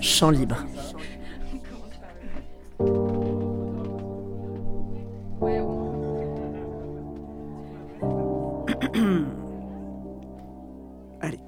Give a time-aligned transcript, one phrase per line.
[0.00, 0.56] Champ libre.
[11.20, 11.38] Allez.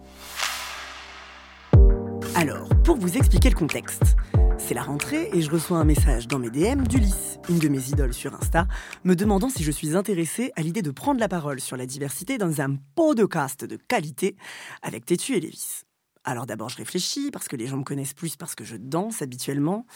[2.34, 4.16] Alors, pour vous expliquer le contexte,
[4.58, 7.88] c'est la rentrée et je reçois un message dans mes DM d'Ulysse, une de mes
[7.88, 8.68] idoles sur Insta,
[9.04, 12.36] me demandant si je suis intéressée à l'idée de prendre la parole sur la diversité
[12.36, 14.36] dans un podcast de qualité
[14.82, 15.84] avec Tétu et Lévis.
[16.24, 19.22] Alors d'abord je réfléchis parce que les gens me connaissent plus parce que je danse
[19.22, 19.86] habituellement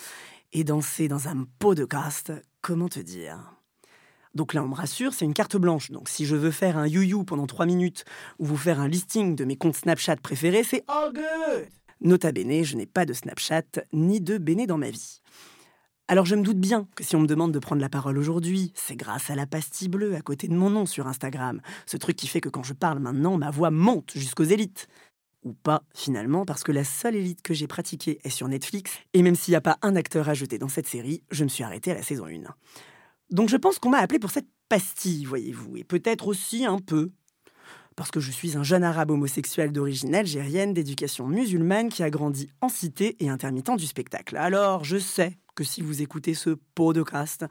[0.52, 3.52] et danser dans un podcast, comment te dire?
[4.34, 5.90] Donc là, on me rassure, c'est une carte blanche.
[5.90, 8.04] Donc si je veux faire un you-you pendant 3 minutes
[8.38, 11.68] ou vous faire un listing de mes comptes Snapchat préférés, c'est all good
[12.02, 13.62] Nota bene, je n'ai pas de Snapchat
[13.95, 15.22] ni de Béné dans ma vie.
[16.08, 18.72] Alors je me doute bien que si on me demande de prendre la parole aujourd'hui,
[18.76, 21.60] c'est grâce à la pastille bleue à côté de mon nom sur Instagram.
[21.86, 24.86] Ce truc qui fait que quand je parle maintenant, ma voix monte jusqu'aux élites.
[25.46, 29.22] Ou pas, finalement, parce que la seule élite que j'ai pratiquée est sur Netflix, et
[29.22, 31.62] même s'il n'y a pas un acteur à jeter dans cette série, je me suis
[31.62, 32.52] arrêtée à la saison 1.
[33.30, 37.12] Donc je pense qu'on m'a appelé pour cette pastille, voyez-vous, et peut-être aussi un peu.
[37.94, 42.50] Parce que je suis un jeune arabe homosexuel d'origine algérienne d'éducation musulmane qui a grandi
[42.60, 44.36] en cité et intermittent du spectacle.
[44.36, 47.45] Alors je sais que si vous écoutez ce podcast,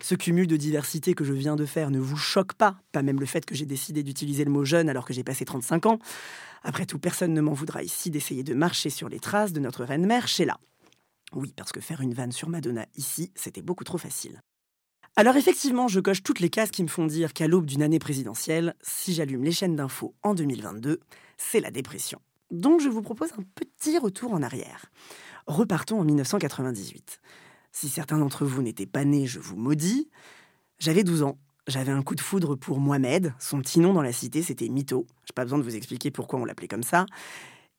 [0.00, 3.20] ce cumul de diversité que je viens de faire ne vous choque pas, pas même
[3.20, 5.98] le fait que j'ai décidé d'utiliser le mot jeune alors que j'ai passé 35 ans.
[6.64, 9.84] Après tout, personne ne m'en voudra ici d'essayer de marcher sur les traces de notre
[9.84, 10.58] reine-mère Sheila.
[11.34, 14.40] Oui, parce que faire une vanne sur Madonna ici, c'était beaucoup trop facile.
[15.14, 17.98] Alors effectivement, je coche toutes les cases qui me font dire qu'à l'aube d'une année
[17.98, 21.00] présidentielle, si j'allume les chaînes d'infos en 2022,
[21.36, 22.18] c'est la dépression.
[22.52, 24.86] Donc je vous propose un petit retour en arrière.
[25.46, 27.20] Repartons en 1998.
[27.72, 30.10] Si certains d'entre vous n'étaient pas nés, je vous maudis.
[30.78, 31.38] J'avais 12 ans.
[31.66, 33.32] J'avais un coup de foudre pour Mohamed.
[33.38, 35.06] Son petit nom dans la cité, c'était Mito.
[35.24, 37.06] J'ai pas besoin de vous expliquer pourquoi on l'appelait comme ça.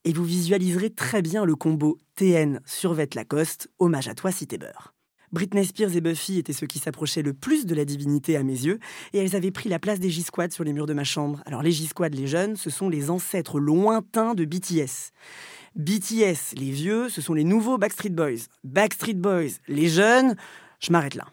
[0.05, 4.92] Et vous visualiserez très bien le combo TN Survêt Lacoste, hommage à toi Cité Beurre.
[5.33, 8.53] Britney Spears et Buffy étaient ceux qui s'approchaient le plus de la divinité à mes
[8.53, 8.79] yeux,
[9.13, 11.41] et elles avaient pris la place des G-Squad sur les murs de ma chambre.
[11.47, 15.11] Alors les G-Squad, les jeunes, ce sont les ancêtres lointains de BTS.
[15.75, 18.45] BTS, les vieux, ce sont les nouveaux Backstreet Boys.
[18.63, 20.35] Backstreet Boys, les jeunes,
[20.79, 21.25] je m'arrête là.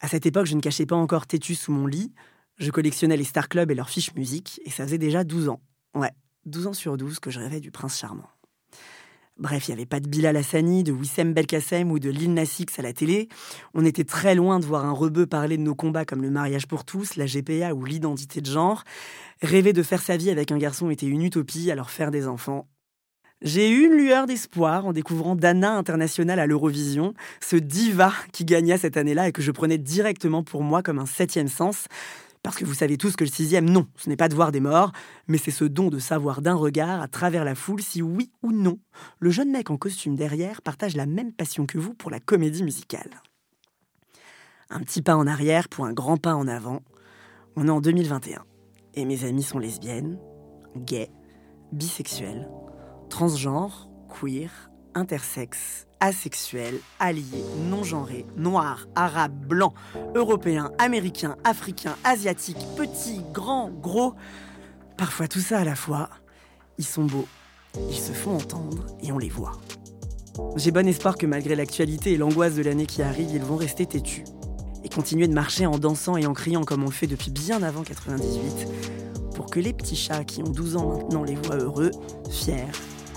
[0.00, 2.12] À cette époque, je ne cachais pas encore Tétus sous mon lit.
[2.58, 5.60] Je collectionnais les Star Club et leurs fiches musique, et ça faisait déjà 12 ans.
[5.94, 6.10] Ouais,
[6.46, 8.28] 12 ans sur 12 que je rêvais du prince charmant.
[9.36, 12.62] Bref, il n'y avait pas de Bilal Hassani, de Wissem Belkacem ou de Lil Nas
[12.78, 13.28] à la télé.
[13.74, 16.68] On était très loin de voir un rebeu parler de nos combats comme le mariage
[16.68, 18.84] pour tous, la GPA ou l'identité de genre.
[19.42, 22.68] Rêver de faire sa vie avec un garçon était une utopie, alors faire des enfants.
[23.42, 28.78] J'ai eu une lueur d'espoir en découvrant Dana International à l'Eurovision, ce diva qui gagna
[28.78, 31.86] cette année-là et que je prenais directement pour moi comme un septième sens.
[32.44, 34.60] Parce que vous savez tous que le sixième, non, ce n'est pas de voir des
[34.60, 34.92] morts,
[35.28, 38.52] mais c'est ce don de savoir d'un regard à travers la foule si oui ou
[38.52, 38.78] non
[39.18, 42.62] le jeune mec en costume derrière partage la même passion que vous pour la comédie
[42.62, 43.22] musicale.
[44.68, 46.82] Un petit pas en arrière pour un grand pas en avant.
[47.56, 48.44] On est en 2021
[48.92, 50.18] et mes amis sont lesbiennes,
[50.76, 51.10] gays,
[51.72, 52.50] bisexuelles,
[53.08, 53.88] transgenres,
[54.20, 59.74] queer, intersexes, asexuels, alliés, non-genrés, noirs, arabes, blancs,
[60.14, 64.14] européens, américains, africains, asiatiques, petits, grands, gros.
[64.96, 66.10] Parfois tout ça à la fois.
[66.78, 67.28] Ils sont beaux,
[67.88, 69.60] ils se font entendre et on les voit.
[70.56, 73.86] J'ai bon espoir que malgré l'actualité et l'angoisse de l'année qui arrive, ils vont rester
[73.86, 74.24] têtus
[74.82, 77.82] et continuer de marcher en dansant et en criant comme on fait depuis bien avant
[77.82, 78.68] 98
[79.34, 81.90] pour que les petits chats qui ont 12 ans maintenant les voient heureux,
[82.30, 82.66] fiers,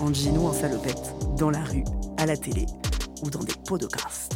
[0.00, 1.84] en jean en salopette, dans la rue,
[2.16, 2.66] à la télé
[3.22, 4.32] ou dans des podcasts.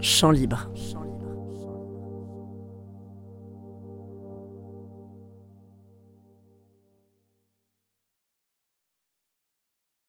[0.00, 0.68] Champ libre.